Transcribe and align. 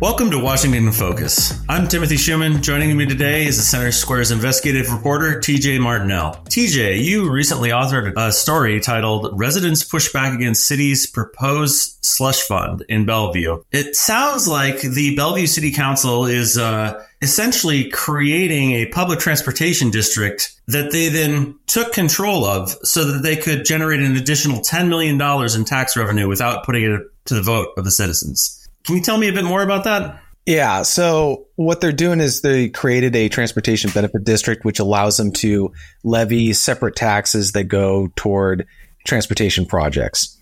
Welcome 0.00 0.30
to 0.30 0.38
Washington 0.38 0.86
in 0.86 0.92
Focus. 0.92 1.52
I'm 1.68 1.86
Timothy 1.86 2.14
Shuman. 2.14 2.62
Joining 2.62 2.96
me 2.96 3.04
today 3.04 3.44
is 3.44 3.58
the 3.58 3.62
Center 3.62 3.92
Square's 3.92 4.30
investigative 4.30 4.90
reporter, 4.90 5.38
TJ 5.40 5.78
Martinell. 5.78 6.42
TJ, 6.48 7.04
you 7.04 7.30
recently 7.30 7.68
authored 7.68 8.14
a 8.16 8.32
story 8.32 8.80
titled 8.80 9.38
Residents 9.38 9.84
Push 9.84 10.10
Back 10.10 10.32
Against 10.32 10.66
City's 10.66 11.06
Proposed 11.06 11.98
Slush 12.02 12.40
Fund 12.40 12.82
in 12.88 13.04
Bellevue. 13.04 13.62
It 13.72 13.94
sounds 13.94 14.48
like 14.48 14.80
the 14.80 15.14
Bellevue 15.16 15.46
City 15.46 15.70
Council 15.70 16.24
is 16.24 16.56
uh, 16.56 17.04
essentially 17.20 17.90
creating 17.90 18.72
a 18.72 18.86
public 18.86 19.18
transportation 19.18 19.90
district 19.90 20.58
that 20.68 20.92
they 20.92 21.10
then 21.10 21.58
took 21.66 21.92
control 21.92 22.46
of 22.46 22.70
so 22.84 23.04
that 23.04 23.22
they 23.22 23.36
could 23.36 23.66
generate 23.66 24.00
an 24.00 24.16
additional 24.16 24.60
$10 24.60 24.88
million 24.88 25.20
in 25.20 25.64
tax 25.66 25.94
revenue 25.94 26.26
without 26.26 26.64
putting 26.64 26.90
it 26.90 27.02
to 27.26 27.34
the 27.34 27.42
vote 27.42 27.68
of 27.76 27.84
the 27.84 27.90
citizens. 27.90 28.56
Can 28.84 28.96
you 28.96 29.02
tell 29.02 29.18
me 29.18 29.28
a 29.28 29.32
bit 29.32 29.44
more 29.44 29.62
about 29.62 29.84
that? 29.84 30.20
Yeah. 30.46 30.82
So 30.82 31.46
what 31.56 31.80
they're 31.80 31.92
doing 31.92 32.20
is 32.20 32.40
they 32.40 32.68
created 32.68 33.14
a 33.14 33.28
transportation 33.28 33.90
benefit 33.90 34.24
district, 34.24 34.64
which 34.64 34.78
allows 34.78 35.16
them 35.16 35.32
to 35.34 35.72
levy 36.02 36.52
separate 36.54 36.96
taxes 36.96 37.52
that 37.52 37.64
go 37.64 38.08
toward 38.16 38.66
transportation 39.04 39.64
projects. 39.64 40.36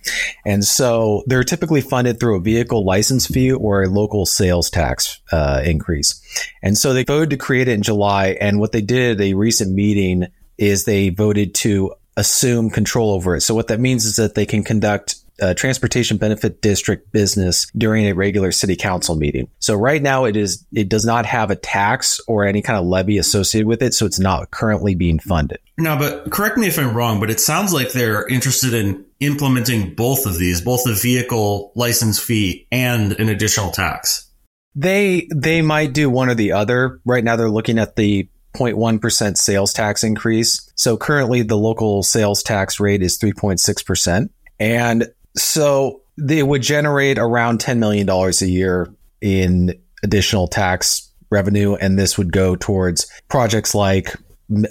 And 0.45 0.65
so 0.65 1.23
they're 1.27 1.45
typically 1.45 1.81
funded 1.81 2.19
through 2.19 2.37
a 2.37 2.41
vehicle 2.41 2.85
license 2.85 3.27
fee 3.27 3.53
or 3.53 3.83
a 3.83 3.89
local 3.89 4.27
sales 4.27 4.71
tax 4.71 5.21
uh, 5.31 5.63
increase. 5.65 6.21
And 6.63 6.77
so 6.77 6.93
they 6.93 7.05
voted 7.05 7.31
to 7.31 7.37
create 7.37 7.69
it 7.69 7.73
in 7.73 7.83
July. 7.83 8.37
And 8.41 8.59
what 8.59 8.73
they 8.73 8.81
did 8.81 9.21
at 9.21 9.25
a 9.25 9.35
recent 9.35 9.75
meeting 9.75 10.27
is 10.57 10.85
they 10.85 11.11
voted 11.11 11.55
to 11.57 11.93
assume 12.17 12.69
control 12.69 13.13
over 13.13 13.37
it. 13.37 13.43
So 13.43 13.55
what 13.55 13.69
that 13.69 13.79
means 13.79 14.05
is 14.05 14.17
that 14.17 14.35
they 14.35 14.47
can 14.47 14.65
conduct 14.65 15.17
uh, 15.41 15.55
transportation 15.55 16.17
benefit 16.17 16.61
district 16.61 17.13
business 17.13 17.71
during 17.77 18.07
a 18.07 18.15
regular 18.15 18.53
city 18.53 18.77
council 18.77 19.15
meeting. 19.15 19.49
So 19.59 19.75
right 19.75 20.03
now 20.03 20.25
it 20.25 20.37
is 20.37 20.67
it 20.73 20.89
does 20.89 21.05
not 21.05 21.27
have 21.27 21.51
a 21.51 21.57
tax 21.57 22.21
or 22.27 22.45
any 22.45 22.63
kind 22.63 22.79
of 22.79 22.87
levy 22.87 23.19
associated 23.19 23.67
with 23.67 23.83
it, 23.83 23.95
so 23.95 24.07
it's 24.07 24.19
not 24.19 24.51
currently 24.51 24.95
being 24.95 25.19
funded. 25.19 25.59
No, 25.77 25.97
but 25.97 26.31
correct 26.31 26.59
me 26.59 26.67
if 26.67 26.79
I'm 26.79 26.97
wrong, 26.97 27.21
but 27.21 27.31
it 27.31 27.41
sounds 27.41 27.73
like 27.73 27.93
they're 27.93 28.27
interested 28.27 28.75
in 28.75 29.05
implementing 29.21 29.95
both 29.95 30.27
of 30.27 30.39
these, 30.39 30.61
both 30.61 30.85
the 30.85 30.95
vehicle 30.95 31.73
license 31.75 32.19
fee 32.19 32.67
and 32.71 33.13
an 33.13 33.29
additional 33.29 33.71
tax. 33.71 34.31
They 34.75 35.29
they 35.35 35.63
might 35.63 35.93
do 35.93 36.11
one 36.11 36.29
or 36.29 36.35
the 36.35 36.53
other. 36.53 37.01
Right 37.05 37.25
now 37.25 37.37
they're 37.37 37.51
looking 37.51 37.79
at 37.79 37.97
the 37.97 38.29
0.1% 38.55 39.37
sales 39.37 39.73
tax 39.73 40.03
increase. 40.03 40.71
So 40.75 40.97
currently 40.97 41.43
the 41.43 41.57
local 41.57 42.03
sales 42.03 42.43
tax 42.43 42.81
rate 42.81 43.03
is 43.03 43.19
3.6%. 43.19 44.31
And 44.61 45.09
so 45.37 46.03
they 46.17 46.43
would 46.43 46.63
generate 46.63 47.19
around 47.19 47.61
$10 47.61 47.79
million 47.79 48.09
a 48.09 48.45
year 48.45 48.93
in 49.21 49.79
additional 50.03 50.49
tax 50.49 51.11
revenue. 51.31 51.75
And 51.75 51.99
this 51.99 52.19
would 52.19 52.33
go 52.33 52.57
towards 52.57 53.11
projects 53.29 53.75
like 53.75 54.15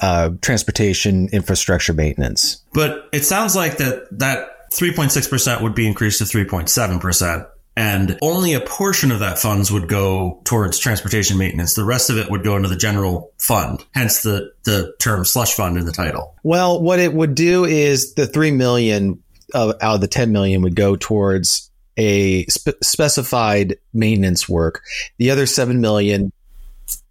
uh, 0.01 0.31
transportation 0.41 1.29
infrastructure 1.31 1.93
maintenance. 1.93 2.63
But 2.73 3.07
it 3.13 3.23
sounds 3.23 3.55
like 3.55 3.77
that 3.77 4.07
that 4.19 4.69
3.6% 4.73 5.61
would 5.61 5.75
be 5.75 5.87
increased 5.87 6.19
to 6.19 6.25
3.7%. 6.25 7.47
And 7.77 8.17
only 8.23 8.55
a 8.55 8.59
portion 8.59 9.11
of 9.11 9.19
that 9.19 9.37
funds 9.37 9.71
would 9.71 9.87
go 9.87 10.41
towards 10.45 10.79
transportation 10.79 11.37
maintenance. 11.37 11.75
The 11.75 11.83
rest 11.83 12.09
of 12.09 12.17
it 12.17 12.31
would 12.31 12.43
go 12.43 12.55
into 12.55 12.67
the 12.67 12.75
general 12.75 13.31
fund, 13.37 13.85
hence 13.93 14.23
the, 14.23 14.51
the 14.63 14.95
term 14.99 15.23
slush 15.25 15.53
fund 15.53 15.77
in 15.77 15.85
the 15.85 15.91
title. 15.91 16.35
Well, 16.41 16.81
what 16.81 16.99
it 16.99 17.13
would 17.13 17.35
do 17.35 17.65
is 17.65 18.15
the 18.15 18.25
3 18.25 18.49
million 18.49 19.21
of, 19.53 19.75
out 19.81 19.95
of 19.95 20.01
the 20.01 20.07
10 20.07 20.31
million 20.31 20.61
would 20.61 20.75
go 20.75 20.95
towards 20.95 21.71
a 21.97 22.45
spe- 22.45 22.81
specified 22.83 23.77
maintenance 23.93 24.47
work. 24.47 24.83
The 25.17 25.31
other 25.31 25.45
7 25.45 25.81
million 25.81 26.31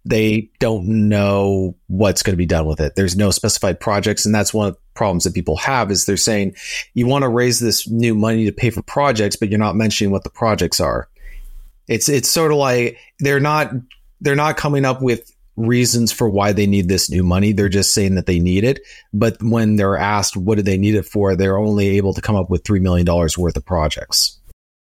they 0.05 0.49
don't 0.59 0.87
know 1.09 1.75
what's 1.87 2.23
going 2.23 2.33
to 2.33 2.37
be 2.37 2.45
done 2.45 2.65
with 2.65 2.79
it. 2.79 2.95
There's 2.95 3.17
no 3.17 3.29
specified 3.29 3.79
projects, 3.79 4.25
and 4.25 4.33
that's 4.33 4.53
one 4.53 4.69
of 4.69 4.73
the 4.75 4.79
problems 4.93 5.25
that 5.25 5.33
people 5.33 5.57
have 5.57 5.91
is 5.91 6.05
they're 6.05 6.17
saying 6.17 6.55
you 6.93 7.05
want 7.07 7.23
to 7.23 7.29
raise 7.29 7.59
this 7.59 7.87
new 7.89 8.15
money 8.15 8.45
to 8.45 8.51
pay 8.51 8.69
for 8.69 8.81
projects, 8.81 9.35
but 9.35 9.49
you're 9.49 9.59
not 9.59 9.75
mentioning 9.75 10.11
what 10.11 10.23
the 10.23 10.29
projects 10.29 10.79
are. 10.79 11.09
It's 11.87 12.09
it's 12.09 12.29
sort 12.29 12.51
of 12.51 12.57
like 12.57 12.97
they're 13.19 13.39
not 13.39 13.71
they're 14.21 14.35
not 14.35 14.57
coming 14.57 14.85
up 14.85 15.01
with 15.01 15.31
reasons 15.57 16.11
for 16.11 16.29
why 16.29 16.53
they 16.53 16.67
need 16.67 16.87
this 16.87 17.09
new 17.09 17.23
money. 17.23 17.51
They're 17.51 17.67
just 17.67 17.93
saying 17.93 18.15
that 18.15 18.27
they 18.27 18.39
need 18.39 18.63
it. 18.63 18.79
But 19.11 19.41
when 19.41 19.75
they're 19.75 19.97
asked 19.97 20.37
what 20.37 20.55
do 20.55 20.61
they 20.61 20.77
need 20.77 20.95
it 20.95 21.05
for, 21.05 21.35
they're 21.35 21.57
only 21.57 21.97
able 21.97 22.13
to 22.13 22.21
come 22.21 22.35
up 22.35 22.49
with 22.49 22.63
$3 22.63 22.79
million 22.79 23.05
worth 23.05 23.57
of 23.57 23.65
projects. 23.65 24.39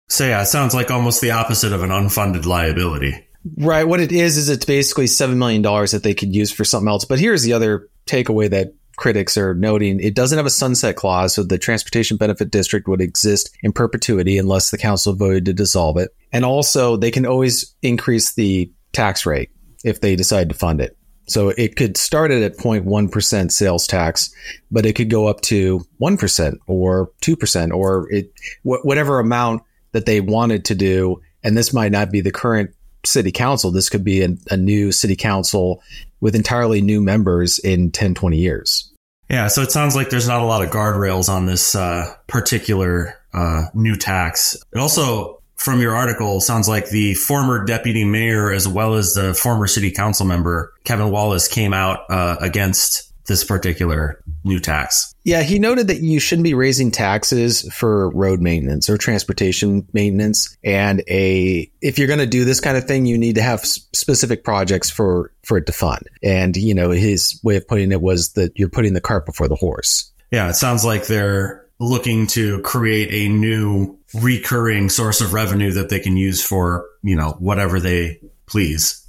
So, 0.09 0.27
yeah, 0.27 0.41
it 0.41 0.47
sounds 0.47 0.73
like 0.73 0.91
almost 0.91 1.21
the 1.21 1.31
opposite 1.31 1.71
of 1.71 1.83
an 1.83 1.89
unfunded 1.89 2.45
liability. 2.45 3.27
Right. 3.57 3.87
What 3.87 3.99
it 3.99 4.11
is, 4.11 4.37
is 4.37 4.49
it's 4.49 4.65
basically 4.65 5.05
$7 5.05 5.37
million 5.37 5.61
that 5.61 6.01
they 6.03 6.13
could 6.13 6.35
use 6.35 6.51
for 6.51 6.65
something 6.65 6.89
else. 6.89 7.05
But 7.05 7.19
here's 7.19 7.43
the 7.43 7.53
other 7.53 7.89
takeaway 8.05 8.49
that 8.49 8.73
critics 8.95 9.37
are 9.37 9.55
noting 9.55 9.99
it 9.99 10.15
doesn't 10.15 10.37
have 10.37 10.45
a 10.45 10.51
sunset 10.51 10.95
clause, 10.95 11.35
so 11.35 11.43
the 11.43 11.57
transportation 11.57 12.17
benefit 12.17 12.51
district 12.51 12.87
would 12.87 13.01
exist 13.01 13.55
in 13.63 13.73
perpetuity 13.73 14.37
unless 14.37 14.69
the 14.69 14.77
council 14.77 15.13
voted 15.13 15.45
to 15.45 15.53
dissolve 15.53 15.97
it. 15.97 16.15
And 16.31 16.45
also, 16.45 16.95
they 16.95 17.11
can 17.11 17.25
always 17.25 17.75
increase 17.81 18.33
the 18.33 18.71
tax 18.91 19.25
rate 19.25 19.49
if 19.83 20.01
they 20.01 20.15
decide 20.15 20.49
to 20.49 20.55
fund 20.55 20.81
it. 20.81 20.97
So 21.25 21.49
it 21.49 21.75
could 21.75 21.95
start 21.95 22.31
at 22.31 22.57
0.1% 22.57 23.51
sales 23.51 23.87
tax, 23.87 24.33
but 24.71 24.85
it 24.85 24.93
could 24.93 25.09
go 25.09 25.27
up 25.27 25.41
to 25.41 25.85
1% 26.01 26.57
or 26.67 27.11
2% 27.21 27.73
or 27.73 28.11
it, 28.11 28.33
wh- 28.63 28.85
whatever 28.85 29.19
amount 29.19 29.63
that 29.93 30.05
they 30.05 30.19
wanted 30.19 30.65
to 30.65 30.75
do. 30.75 31.21
And 31.43 31.55
this 31.57 31.73
might 31.73 31.91
not 31.91 32.11
be 32.11 32.21
the 32.21 32.31
current 32.31 32.71
city 33.05 33.31
council. 33.31 33.71
This 33.71 33.89
could 33.89 34.03
be 34.03 34.21
a, 34.21 34.29
a 34.49 34.57
new 34.57 34.91
city 34.91 35.15
council 35.15 35.81
with 36.19 36.35
entirely 36.35 36.81
new 36.81 37.01
members 37.01 37.59
in 37.59 37.91
10, 37.91 38.15
20 38.15 38.37
years. 38.37 38.89
Yeah. 39.29 39.47
So 39.47 39.61
it 39.61 39.71
sounds 39.71 39.95
like 39.95 40.09
there's 40.09 40.27
not 40.27 40.41
a 40.41 40.45
lot 40.45 40.63
of 40.63 40.71
guardrails 40.71 41.29
on 41.29 41.45
this 41.45 41.75
uh, 41.75 42.13
particular 42.27 43.15
uh, 43.33 43.65
new 43.73 43.95
tax. 43.95 44.57
It 44.73 44.79
also 44.79 45.41
from 45.63 45.79
your 45.79 45.95
article 45.95 46.41
sounds 46.41 46.67
like 46.67 46.89
the 46.89 47.13
former 47.13 47.63
deputy 47.63 48.03
mayor 48.03 48.51
as 48.51 48.67
well 48.67 48.95
as 48.95 49.13
the 49.13 49.33
former 49.33 49.65
city 49.65 49.91
council 49.91 50.25
member 50.25 50.73
Kevin 50.83 51.09
Wallace 51.09 51.47
came 51.47 51.73
out 51.73 51.99
uh, 52.09 52.35
against 52.41 53.13
this 53.27 53.45
particular 53.45 54.21
new 54.43 54.59
tax. 54.59 55.15
Yeah, 55.23 55.41
he 55.41 55.59
noted 55.59 55.87
that 55.87 56.01
you 56.01 56.19
shouldn't 56.19 56.43
be 56.43 56.53
raising 56.53 56.91
taxes 56.91 57.61
for 57.73 58.09
road 58.09 58.41
maintenance 58.41 58.89
or 58.89 58.97
transportation 58.97 59.87
maintenance 59.93 60.57
and 60.65 61.01
a 61.07 61.71
if 61.81 61.97
you're 61.97 62.07
going 62.07 62.19
to 62.19 62.25
do 62.25 62.43
this 62.43 62.59
kind 62.59 62.75
of 62.75 62.83
thing 62.83 63.05
you 63.05 63.17
need 63.17 63.35
to 63.35 63.41
have 63.41 63.61
specific 63.61 64.43
projects 64.43 64.89
for 64.89 65.31
for 65.43 65.57
it 65.57 65.65
to 65.67 65.71
fund. 65.71 66.09
And 66.21 66.57
you 66.57 66.73
know, 66.73 66.89
his 66.89 67.39
way 67.41 67.55
of 67.55 67.65
putting 67.65 67.93
it 67.93 68.01
was 68.01 68.33
that 68.33 68.59
you're 68.59 68.67
putting 68.67 68.93
the 68.93 69.01
cart 69.01 69.25
before 69.25 69.47
the 69.47 69.55
horse. 69.55 70.11
Yeah, 70.29 70.49
it 70.49 70.55
sounds 70.55 70.83
like 70.83 71.07
they're 71.07 71.63
looking 71.79 72.27
to 72.27 72.61
create 72.61 73.09
a 73.13 73.31
new 73.31 73.97
recurring 74.13 74.89
source 74.89 75.21
of 75.21 75.33
revenue 75.33 75.71
that 75.71 75.89
they 75.89 75.99
can 75.99 76.17
use 76.17 76.43
for, 76.43 76.87
you 77.01 77.15
know, 77.15 77.35
whatever 77.39 77.79
they 77.79 78.19
please. 78.45 79.03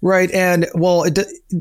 Right. 0.00 0.30
And 0.30 0.68
well, 0.74 1.04
it, 1.04 1.18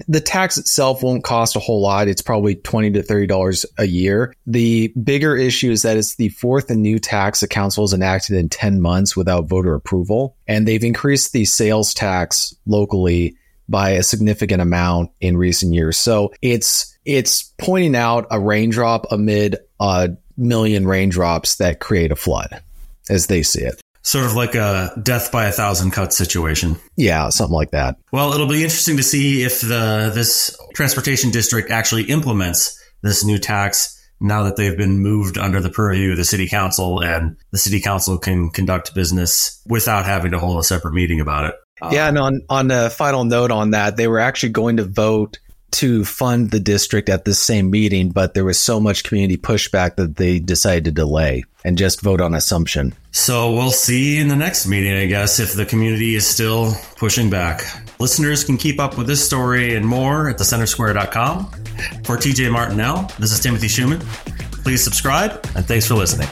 the 0.07 0.21
tax 0.21 0.57
itself 0.57 1.01
won't 1.01 1.23
cost 1.23 1.55
a 1.55 1.59
whole 1.59 1.81
lot. 1.81 2.07
It's 2.07 2.21
probably 2.21 2.55
20 2.55 2.91
to 2.91 3.01
$30 3.01 3.65
a 3.79 3.85
year. 3.85 4.33
The 4.45 4.93
bigger 5.01 5.35
issue 5.35 5.71
is 5.71 5.81
that 5.81 5.97
it's 5.97 6.15
the 6.15 6.29
fourth 6.29 6.69
and 6.69 6.81
new 6.81 6.99
tax 6.99 7.39
the 7.39 7.47
council 7.47 7.83
has 7.83 7.93
enacted 7.93 8.35
in 8.35 8.49
10 8.49 8.79
months 8.79 9.17
without 9.17 9.47
voter 9.47 9.73
approval. 9.73 10.37
And 10.47 10.67
they've 10.67 10.83
increased 10.83 11.33
the 11.33 11.45
sales 11.45 11.95
tax 11.95 12.55
locally 12.67 13.35
by 13.67 13.91
a 13.91 14.03
significant 14.03 14.61
amount 14.61 15.11
in 15.19 15.35
recent 15.35 15.73
years. 15.73 15.97
So 15.97 16.31
it's, 16.41 16.95
it's 17.05 17.43
pointing 17.57 17.95
out 17.95 18.27
a 18.29 18.39
raindrop 18.39 19.11
amid 19.11 19.57
a 19.79 20.11
million 20.37 20.87
raindrops 20.87 21.55
that 21.55 21.79
create 21.79 22.11
a 22.11 22.15
flood 22.15 22.61
as 23.09 23.27
they 23.27 23.43
see 23.43 23.61
it. 23.61 23.79
Sort 24.03 24.25
of 24.25 24.35
like 24.35 24.55
a 24.55 24.91
death 25.03 25.31
by 25.31 25.47
a 25.47 25.51
thousand 25.51 25.91
cuts 25.91 26.15
situation. 26.15 26.77
Yeah, 26.95 27.27
something 27.29 27.53
like 27.53 27.71
that. 27.71 27.97
Well, 28.13 28.31
it'll 28.33 28.47
be 28.47 28.63
interesting 28.63 28.97
to 28.97 29.03
see 29.03 29.43
if 29.43 29.61
the 29.61 30.11
this 30.13 30.57
transportation 30.73 31.29
district 31.29 31.71
actually 31.71 32.03
implements 32.03 32.81
this 33.01 33.25
new 33.25 33.37
tax 33.37 33.93
now 34.19 34.43
that 34.43 34.55
they've 34.55 34.77
been 34.77 34.99
moved 34.99 35.37
under 35.37 35.59
the 35.59 35.69
purview 35.69 36.11
of 36.11 36.17
the 36.17 36.25
city 36.25 36.47
council 36.47 37.03
and 37.03 37.37
the 37.51 37.57
city 37.57 37.81
council 37.81 38.17
can 38.17 38.49
conduct 38.49 38.95
business 38.95 39.61
without 39.67 40.05
having 40.05 40.31
to 40.31 40.39
hold 40.39 40.57
a 40.59 40.63
separate 40.63 40.93
meeting 40.93 41.19
about 41.19 41.45
it. 41.45 41.55
Yeah, 41.91 42.07
and 42.07 42.17
on 42.17 42.41
on 42.49 42.71
a 42.71 42.89
final 42.89 43.25
note 43.25 43.51
on 43.51 43.71
that, 43.71 43.97
they 43.97 44.07
were 44.07 44.19
actually 44.19 44.49
going 44.49 44.77
to 44.77 44.83
vote 44.83 45.37
to 45.71 46.05
fund 46.05 46.51
the 46.51 46.59
district 46.59 47.09
at 47.09 47.25
this 47.25 47.39
same 47.39 47.69
meeting, 47.69 48.09
but 48.09 48.33
there 48.33 48.45
was 48.45 48.59
so 48.59 48.79
much 48.79 49.03
community 49.03 49.37
pushback 49.37 49.95
that 49.95 50.15
they 50.15 50.39
decided 50.39 50.85
to 50.85 50.91
delay 50.91 51.43
and 51.63 51.77
just 51.77 52.01
vote 52.01 52.21
on 52.21 52.33
assumption. 52.33 52.93
So 53.11 53.53
we'll 53.53 53.71
see 53.71 54.19
in 54.19 54.27
the 54.27 54.35
next 54.35 54.67
meeting, 54.67 54.93
I 54.93 55.05
guess, 55.05 55.39
if 55.39 55.53
the 55.53 55.65
community 55.65 56.15
is 56.15 56.25
still 56.25 56.73
pushing 56.95 57.29
back. 57.29 57.61
Listeners 57.99 58.43
can 58.43 58.57
keep 58.57 58.79
up 58.79 58.97
with 58.97 59.07
this 59.07 59.25
story 59.25 59.75
and 59.75 59.85
more 59.85 60.29
at 60.29 60.37
thecentersquare.com. 60.37 61.51
For 62.03 62.17
TJ 62.17 62.51
Martinell, 62.51 63.11
this 63.19 63.31
is 63.31 63.39
Timothy 63.39 63.67
Shuman. 63.67 64.01
Please 64.63 64.83
subscribe 64.83 65.31
and 65.55 65.65
thanks 65.65 65.87
for 65.87 65.95
listening. 65.95 66.27